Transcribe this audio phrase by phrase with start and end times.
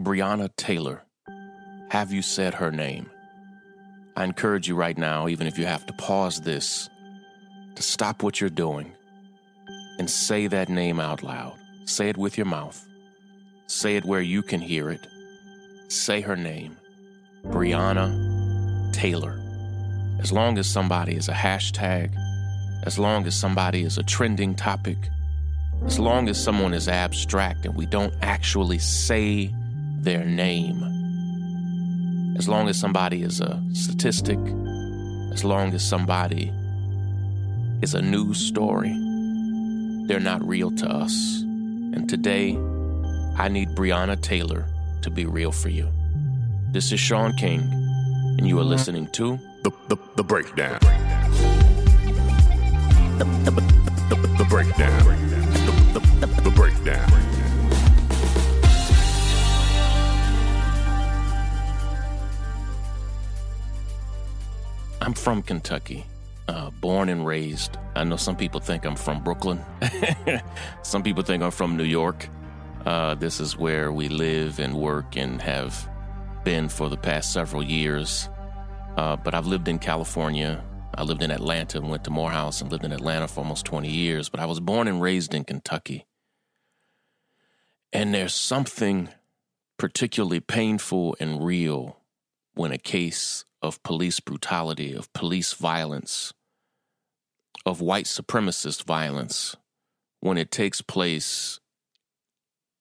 [0.00, 1.02] Breonna Taylor.
[1.90, 3.10] Have you said her name?
[4.16, 6.88] I encourage you right now, even if you have to pause this,
[7.74, 8.92] to stop what you're doing
[9.98, 11.54] and say that name out loud.
[11.84, 12.82] Say it with your mouth.
[13.66, 15.06] Say it where you can hear it.
[15.88, 16.78] Say her name
[17.44, 19.38] Breonna Taylor.
[20.18, 22.10] As long as somebody is a hashtag,
[22.84, 24.96] as long as somebody is a trending topic,
[25.84, 29.52] as long as someone is abstract and we don't actually say
[30.02, 30.82] their name,
[32.36, 34.38] as long as somebody is a statistic,
[35.32, 36.52] as long as somebody
[37.82, 38.94] is a news story,
[40.06, 41.42] they're not real to us.
[41.42, 42.56] And today,
[43.36, 44.66] I need Breonna Taylor
[45.02, 45.88] to be real for you.
[46.72, 47.60] This is Shaun King,
[48.38, 50.78] and you are listening to The, the, the breakdown.
[53.18, 53.50] The, the,
[54.08, 55.04] the, the breakdown.
[55.66, 57.29] The, the, the, the breakdown.
[65.02, 66.04] I'm from Kentucky,
[66.46, 67.78] uh, born and raised.
[67.96, 69.64] I know some people think I'm from Brooklyn.
[70.82, 72.28] some people think I'm from New York.
[72.84, 75.88] Uh, this is where we live and work and have
[76.44, 78.28] been for the past several years.
[78.98, 80.62] Uh, but I've lived in California.
[80.94, 83.88] I lived in Atlanta and went to Morehouse and lived in Atlanta for almost 20
[83.88, 84.28] years.
[84.28, 86.06] But I was born and raised in Kentucky.
[87.90, 89.08] And there's something
[89.78, 91.99] particularly painful and real
[92.54, 96.32] when a case of police brutality, of police violence,
[97.66, 99.56] of white supremacist violence,
[100.20, 101.60] when it takes place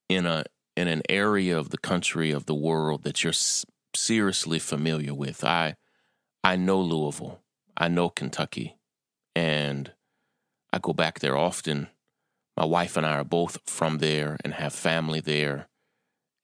[0.07, 0.43] in a
[0.75, 5.43] in an area of the country of the world that you're s- seriously familiar with.
[5.43, 5.75] I
[6.43, 7.41] I know Louisville.
[7.75, 8.77] I know Kentucky.
[9.35, 9.91] And
[10.71, 11.87] I go back there often.
[12.57, 15.67] My wife and I are both from there and have family there.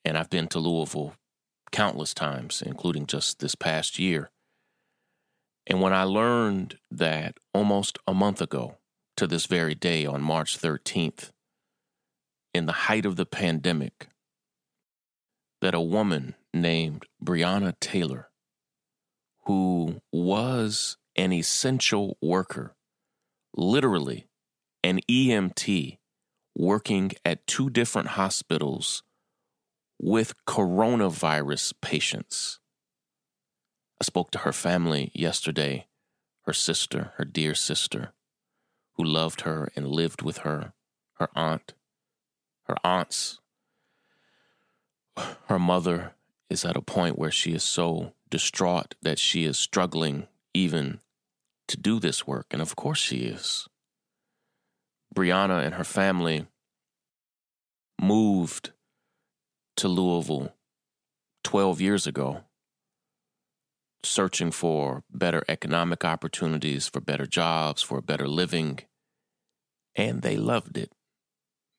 [0.04, 1.16] And I've been to Louisville
[1.76, 4.32] countless times, including just this past year.
[5.68, 8.78] And when I learned that almost a month ago
[9.18, 11.32] to this very day on March 13th,
[12.54, 14.08] in the height of the pandemic,
[15.62, 18.30] that a woman named Breonna Taylor,
[19.46, 22.74] who was an essential worker,
[23.54, 24.28] literally
[24.82, 25.98] an EMT
[26.56, 29.04] working at two different hospitals
[30.00, 32.60] with coronavirus patients.
[34.00, 35.88] I spoke to her family yesterday,
[36.46, 38.14] her sister, her dear sister,
[38.94, 40.74] who loved her and lived with her,
[41.14, 41.74] her aunt,
[42.64, 43.40] her aunts.
[45.48, 46.14] Her mother
[46.50, 51.00] is at a point where she is so distraught that she is struggling even
[51.68, 52.48] to do this work.
[52.52, 53.68] And of course she is.
[55.16, 56.48] Breonna and her family
[58.02, 58.72] moved
[59.78, 60.54] to Louisville
[61.44, 62.42] 12 years ago,
[64.04, 68.80] searching for better economic opportunities, for better jobs, for a better living,
[69.96, 70.92] and they loved it.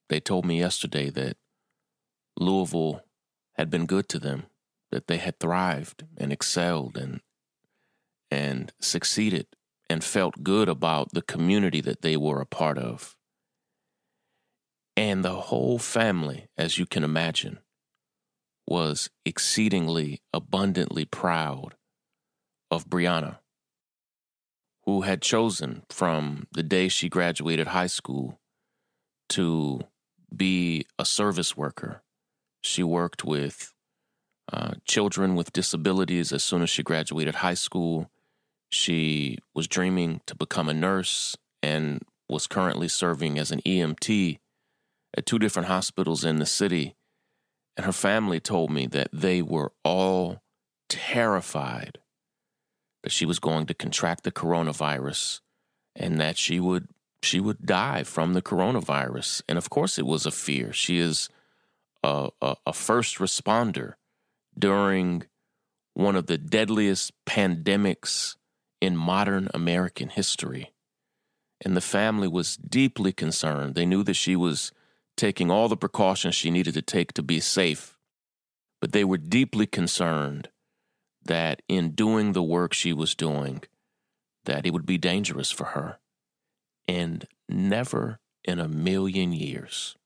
[0.09, 1.37] They told me yesterday that
[2.39, 3.03] Louisville
[3.55, 4.45] had been good to them,
[4.91, 7.21] that they had thrived and excelled and
[8.31, 9.47] and succeeded
[9.89, 13.17] and felt good about the community that they were a part of.
[14.97, 17.61] And the whole family, as you can imagine,
[18.67, 21.75] was exceedingly abundantly proud
[22.71, 23.39] of Breonna,
[24.85, 28.41] who had chosen from the day she graduated high school
[29.29, 29.81] to
[30.35, 32.03] be a service worker.
[32.63, 33.73] She worked with
[34.53, 38.11] uh, children with disabilities as soon as she graduated high school.
[38.69, 44.39] She was dreaming to become a nurse and was currently serving as an EMT
[45.17, 46.95] at two different hospitals in the city.
[47.77, 50.43] And her family told me that they were all
[50.89, 51.99] terrified
[53.03, 55.41] that she was going to contract the coronavirus
[55.95, 56.89] and that she would
[57.23, 59.43] she would die from the coronavirus.
[59.49, 60.73] And of course it was a fear.
[60.73, 61.29] She is
[62.03, 63.95] a, a, a first responder
[64.59, 65.25] during
[65.95, 68.37] one of the deadliest pandemics
[68.81, 70.73] in modern American history.
[71.65, 73.75] And the family was deeply concerned.
[73.75, 74.73] They knew that she was
[75.17, 77.97] taking all the precautions she needed to take to be safe,
[78.81, 80.49] but they were deeply concerned
[81.25, 83.63] that in doing the work she was doing,
[84.45, 85.99] that it would be dangerous for her.
[86.87, 89.97] And never in a million years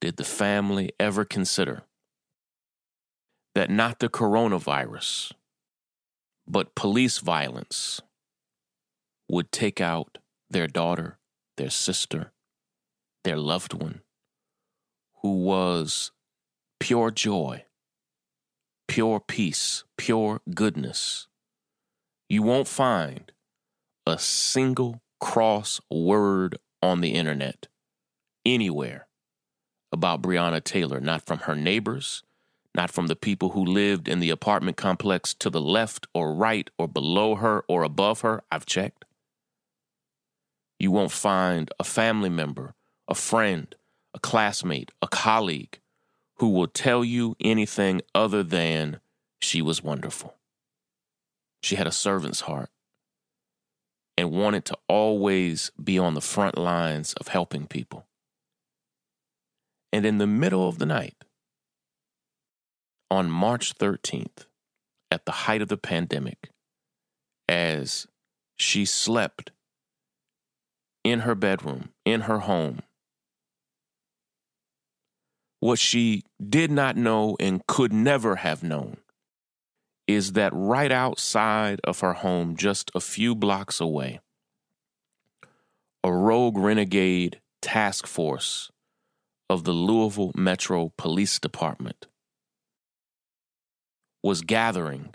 [0.00, 1.82] did the family ever consider
[3.54, 5.32] that not the coronavirus,
[6.46, 8.00] but police violence
[9.28, 10.18] would take out
[10.50, 11.18] their daughter,
[11.56, 12.31] their sister,
[13.24, 14.02] their loved one,
[15.22, 16.10] who was
[16.80, 17.64] pure joy,
[18.88, 21.28] pure peace, pure goodness.
[22.28, 23.30] You won't find
[24.06, 27.68] a single cross word on the internet
[28.44, 29.06] anywhere
[29.92, 32.22] about Breonna Taylor, not from her neighbors,
[32.74, 36.70] not from the people who lived in the apartment complex to the left or right
[36.78, 38.42] or below her or above her.
[38.50, 39.04] I've checked.
[40.78, 42.74] You won't find a family member,
[43.12, 43.74] a friend,
[44.14, 45.78] a classmate, a colleague
[46.36, 49.00] who will tell you anything other than
[49.38, 50.38] she was wonderful.
[51.62, 52.70] She had a servant's heart
[54.16, 58.06] and wanted to always be on the front lines of helping people.
[59.92, 61.16] And in the middle of the night,
[63.10, 64.46] on March 13th,
[65.10, 66.48] at the height of the pandemic,
[67.46, 68.06] as
[68.56, 69.50] she slept
[71.04, 72.80] in her bedroom, in her home,
[75.62, 78.96] what she did not know and could never have known
[80.08, 84.18] is that right outside of her home, just a few blocks away,
[86.02, 88.72] a rogue renegade task force
[89.48, 92.08] of the Louisville Metro Police Department
[94.20, 95.14] was gathering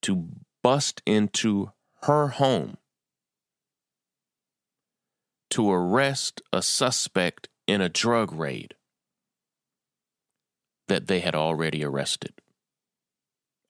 [0.00, 0.30] to
[0.62, 1.72] bust into
[2.04, 2.78] her home
[5.50, 8.75] to arrest a suspect in a drug raid
[10.88, 12.32] that they had already arrested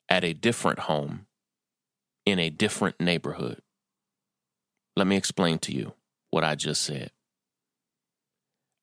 [0.08, 1.26] at a different home
[2.24, 3.60] in a different neighborhood.
[4.96, 5.94] Let me explain to you
[6.30, 7.10] what I just said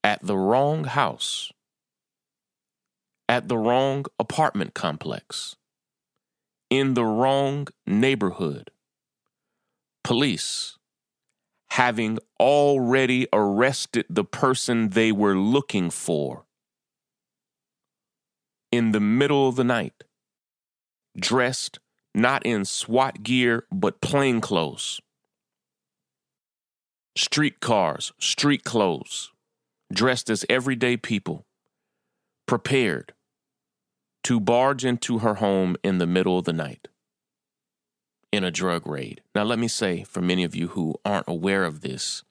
[0.03, 1.51] at the wrong house,
[3.29, 5.55] at the wrong apartment complex,
[6.69, 8.69] in the wrong neighborhood.
[10.03, 10.77] Police,
[11.69, 16.45] having already arrested the person they were looking for,
[18.73, 20.03] in the middle of the night,
[21.15, 21.77] dressed
[22.15, 24.99] not in SWAT gear, but plain clothes.
[27.15, 29.31] Street cars, street clothes,
[29.93, 31.45] dressed as everyday people,
[32.47, 33.13] prepared
[34.23, 36.87] to barge into her home in the middle of the night
[38.31, 39.21] in a drug raid.
[39.35, 42.23] Now, let me say for many of you who aren't aware of this,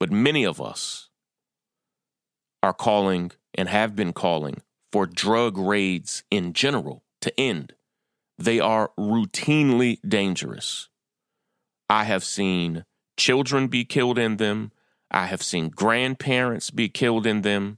[0.00, 1.10] but many of us
[2.60, 4.62] are calling and have been calling
[4.96, 7.74] for drug raids in general to end.
[8.38, 10.88] They are routinely dangerous.
[11.90, 12.86] I have seen
[13.18, 14.72] children be killed in them.
[15.10, 17.76] I have seen grandparents be killed in them.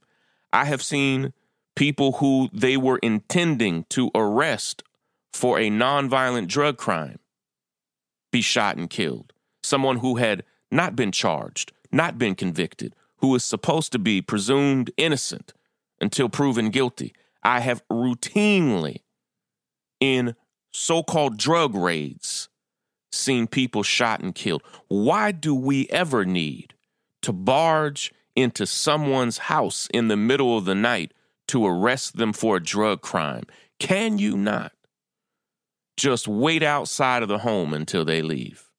[0.52, 1.32] I have seen
[1.74, 4.84] people who they were intending to arrest
[5.32, 7.18] for a nonviolent drug crime
[8.30, 9.32] be shot and killed.
[9.64, 14.92] Someone who had not been charged, not been convicted, who is supposed to be presumed
[14.96, 15.52] innocent
[16.00, 17.14] until proven guilty.
[17.42, 19.02] I have routinely,
[20.00, 20.34] in
[20.72, 22.48] so called drug raids,
[23.10, 24.62] seen people shot and killed.
[24.88, 26.74] Why do we ever need
[27.22, 31.12] to barge into someone's house in the middle of the night
[31.48, 33.42] to arrest them for a drug crime.
[33.80, 34.72] Can you not
[35.96, 38.70] just wait outside of the home until they leave?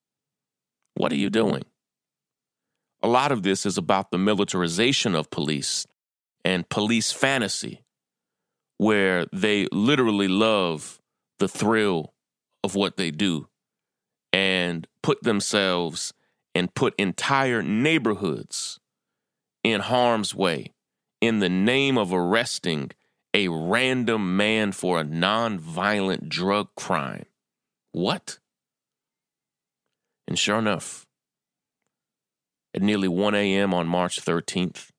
[0.94, 1.64] What are you doing?
[3.02, 5.86] A lot of this is about the militarization of police
[6.44, 7.84] and police fantasy,
[8.78, 11.00] where they literally love
[11.40, 12.14] the thrill
[12.64, 13.48] of what they do
[14.32, 16.14] and put themselves
[16.56, 18.80] and put entire neighborhoods
[19.64, 20.74] in harm's way
[21.22, 22.92] in the name of arresting
[23.34, 27.26] a random man for a nonviolent drug crime.
[27.92, 28.40] What?
[30.28, 31.06] And sure enough,
[32.74, 33.74] at nearly 1 a.m.
[33.74, 34.90] on March 13th,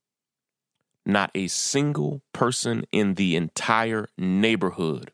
[1.07, 5.13] not a single person in the entire neighborhood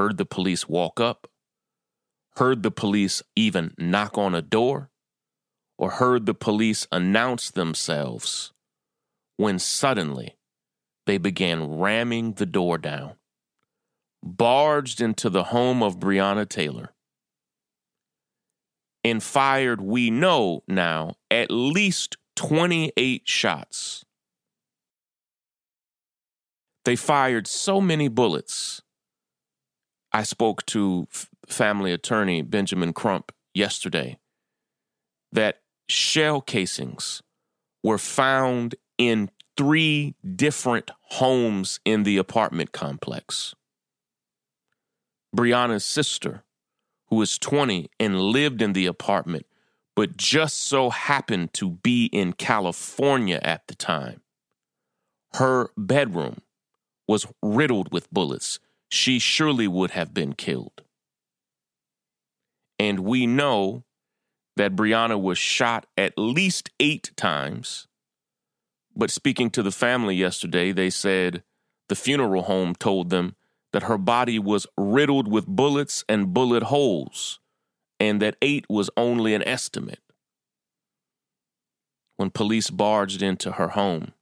[0.00, 1.26] heard the police walk up,
[2.36, 4.88] heard the police even knock on a door,
[5.76, 8.54] or heard the police announce themselves
[9.36, 10.38] when suddenly
[11.04, 13.12] they began ramming the door down,
[14.22, 16.94] barged into the home of Breonna Taylor,
[19.04, 24.06] and fired, we know now, at least 28 shots.
[26.84, 28.82] They fired so many bullets.
[30.12, 31.06] I spoke to
[31.48, 34.18] family attorney Benjamin Crump yesterday
[35.32, 37.22] that shell casings
[37.82, 43.54] were found in three different homes in the apartment complex.
[45.34, 46.44] Breonna's sister,
[47.08, 49.46] who was 20 and lived in the apartment,
[49.94, 54.22] but just so happened to be in California at the time,
[55.34, 56.40] her bedroom
[57.10, 60.82] was riddled with bullets, she surely would have been killed.
[62.78, 63.82] And we know
[64.56, 67.88] that Breonna was shot at least eight times.
[68.94, 71.42] But speaking to the family yesterday, they said
[71.88, 73.34] the funeral home told them
[73.72, 77.40] that her body was riddled with bullets and bullet holes,
[77.98, 79.98] and that eight was only an estimate.
[82.18, 84.12] When police barged into her home,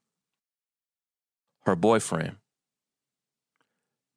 [1.66, 2.36] her boyfriend,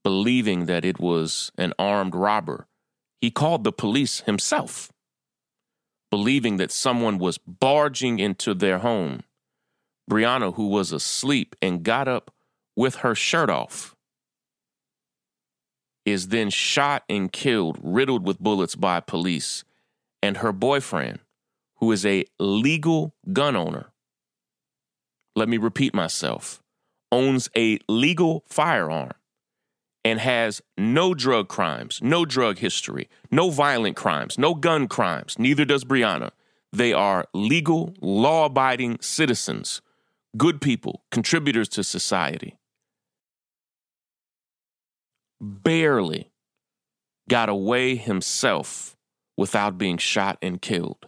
[0.03, 2.67] believing that it was an armed robber,
[3.19, 4.91] he called the police himself,
[6.09, 9.21] believing that someone was barging into their home.
[10.09, 12.33] Breonna, who was asleep and got up
[12.75, 13.95] with her shirt off,
[16.05, 19.63] is then shot and killed, riddled with bullets by police.
[20.23, 21.19] And her boyfriend,
[21.77, 23.91] who is a legal gun owner,
[25.35, 26.61] let me repeat myself,
[27.11, 29.11] owns a legal firearm
[30.03, 35.37] and has no drug crimes, no drug history, no violent crimes, no gun crimes.
[35.37, 36.31] Neither does Breonna.
[36.73, 39.81] They are legal, law abiding citizens,
[40.37, 42.57] good people, contributors to society.
[45.39, 46.31] Barely
[47.29, 48.95] got away himself
[49.37, 51.07] without being shot and killed.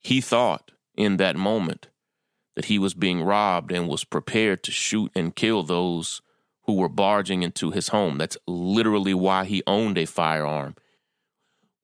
[0.00, 1.88] He thought in that moment
[2.56, 6.20] that he was being robbed and was prepared to shoot and kill those
[6.64, 8.18] who were barging into his home.
[8.18, 10.76] That's literally why he owned a firearm.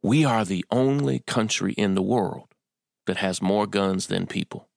[0.02, 2.54] We are the only country in the world
[3.06, 4.68] that has more guns than people.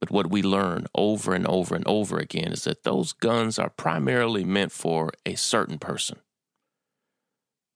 [0.00, 3.70] But what we learn over and over and over again is that those guns are
[3.70, 6.18] primarily meant for a certain person.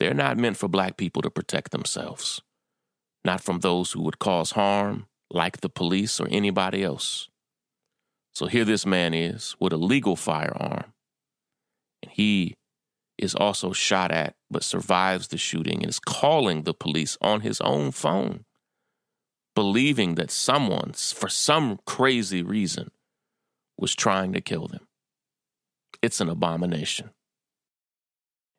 [0.01, 2.41] They're not meant for black people to protect themselves,
[3.25, 7.29] not from those who would cause harm, like the police or anybody else.
[8.33, 10.94] So here this man is with a legal firearm
[12.05, 12.55] and he
[13.17, 17.63] is also shot at but survives the shooting and is calling the police on his
[17.63, 18.45] own phone,
[19.55, 22.91] believing that someone, for some crazy reason,
[23.79, 24.87] was trying to kill them.
[26.03, 27.11] It's an abomination.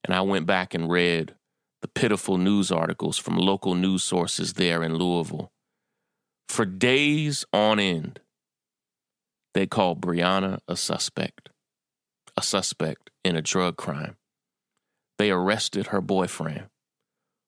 [0.04, 1.36] And I went back and read
[1.84, 5.52] the pitiful news articles from local news sources there in Louisville.
[6.50, 8.22] For days on end,
[9.54, 11.50] they called Breonna a suspect
[12.38, 14.15] a suspect in a drug crime.
[15.17, 16.67] They arrested her boyfriend,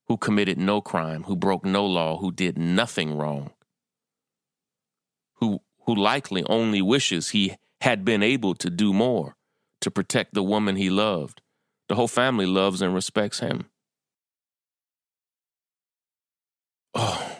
[0.08, 3.52] who committed no crime, who broke no law, who did nothing wrong,
[5.36, 9.36] who, who likely only wishes he had been able to do more
[9.80, 11.40] to protect the woman he loved.
[11.88, 13.66] The whole family loves and respects him.
[16.92, 17.38] Oh,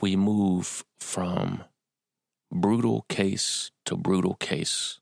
[0.00, 1.64] we move from
[2.50, 5.00] brutal case to brutal case.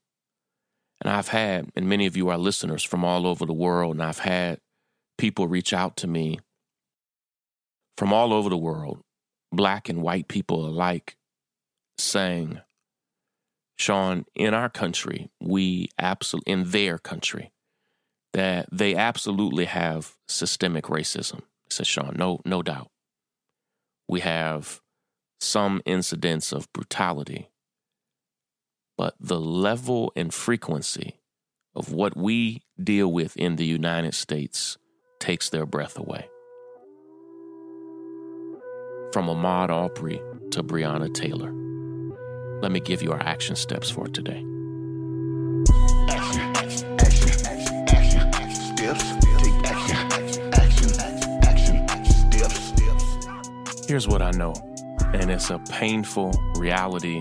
[1.03, 4.03] And I've had, and many of you are listeners from all over the world, and
[4.03, 4.61] I've had
[5.19, 6.39] people reach out to me
[7.99, 9.01] from all over the world,
[9.51, 11.17] black and white people alike,
[11.99, 12.61] saying,
[13.77, 17.51] Shaun, in our country, we absolutely, in their country,
[18.33, 21.41] that they absolutely have systemic racism.
[21.69, 22.91] Says Shaun, no, no doubt.
[24.09, 24.81] We have
[25.41, 27.49] some incidents of brutality
[29.03, 31.19] but the level and frequency
[31.75, 34.79] of what we deal with in the United States
[35.19, 36.29] takes their breath away.
[39.13, 40.21] From Ahmaud Arbery
[40.53, 41.53] to Breonna Taylor,
[42.63, 44.45] let me give you our action steps for today.
[53.89, 54.55] Here's what I know,
[55.13, 57.21] and it's a painful reality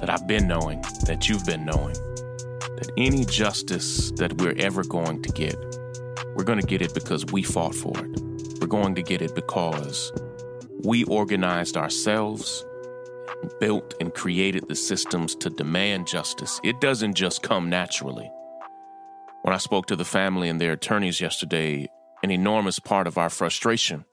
[0.00, 5.22] that I've been knowing, that you've been knowing, that any justice that we're ever going
[5.22, 5.56] to get,
[6.34, 8.20] we're going to get it because we fought for it.
[8.60, 10.12] We're going to get it because
[10.84, 12.64] we organized ourselves,
[13.60, 16.60] built and created the systems to demand justice.
[16.62, 18.30] It doesn't just come naturally.
[19.42, 21.88] When I spoke to the family and their attorneys yesterday,
[22.22, 24.04] an enormous part of our frustration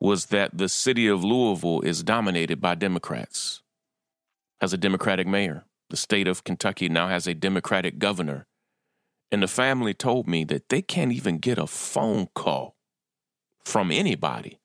[0.00, 3.62] was that the city of Louisville is dominated by Democrats
[4.60, 5.64] has a Democratic mayor.
[5.90, 8.46] The state of Kentucky now has a Democratic governor.
[9.30, 12.76] And the family told me that they can't even get a phone call
[13.64, 14.60] from anybody.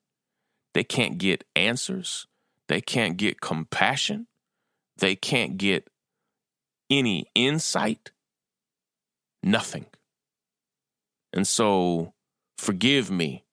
[0.74, 2.26] They can't get answers.
[2.68, 4.28] They can't get compassion.
[4.96, 5.88] They can't get
[6.88, 8.12] any insight.
[9.42, 9.86] Nothing.
[11.32, 12.14] And so,
[12.56, 13.44] forgive me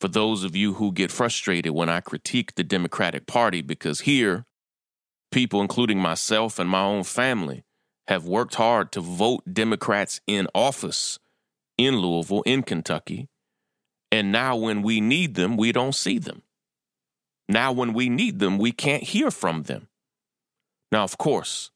[0.00, 4.46] for those of you who get frustrated when I critique the Democratic Party because here
[5.30, 7.64] people, including myself and my own family,
[8.08, 11.18] have worked hard to vote Democrats in office
[11.78, 13.28] in Louisville, in Kentucky.
[14.12, 16.42] And now, when we need them, we don't see them.
[17.48, 19.88] Now, when we need them, we can't hear from them.
[20.92, 21.70] Now, of course,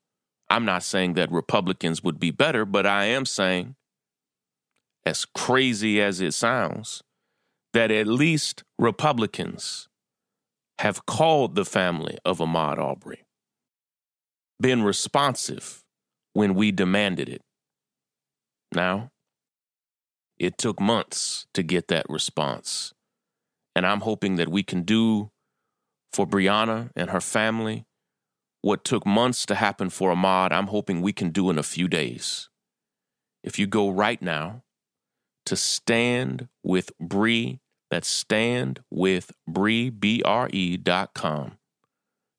[0.51, 3.77] I'm not saying that Republicans would be better, but I am saying,
[5.07, 7.03] as crazy as it sounds,
[7.73, 9.89] that at least Republicans
[10.79, 13.25] have called the family of Ahmaud Arbery,
[14.61, 15.83] been responsive
[16.33, 17.43] when we demanded it.
[18.73, 19.11] Now,
[20.39, 22.93] it took months to get that response.
[23.77, 25.31] And I'm hoping that we can do
[26.13, 27.87] for Breonna and her family
[28.63, 30.53] what took months to happen for Ahmaud.
[30.53, 32.49] I'm hoping we can do in a few days.
[33.43, 34.63] If you go right now
[35.47, 41.59] to stand with Bree, that's stand with Bree, B-R-E dot com.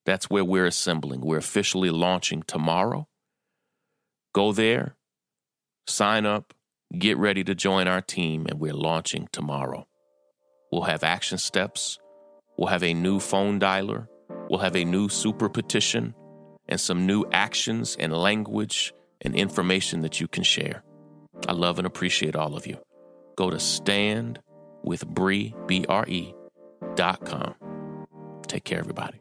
[0.06, 1.22] That's where we're assembling.
[1.22, 3.08] We're officially launching tomorrow.
[4.34, 4.96] Go there,
[5.88, 6.54] sign up,
[6.98, 9.88] get ready to join our team, and we're launching tomorrow.
[10.72, 12.00] We'll have action steps,
[12.58, 14.08] we'll have a new phone dialer,
[14.50, 16.14] we'll have a new super petition,
[16.68, 20.84] and some new actions and language and information that you can share.
[21.48, 22.78] I love and appreciate all of you.
[23.38, 26.36] Go to standwithbre, B-R-E,
[26.96, 27.56] dot com.
[28.48, 29.20] Take care, everybody.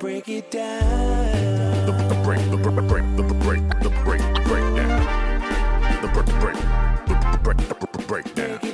[0.00, 1.84] Break it down.
[1.84, 6.00] The, the break, the, the break, the, break, the break, the breakdown.
[6.00, 6.56] The break, the break,
[7.06, 7.58] the, the break,
[7.92, 8.69] the breakdown.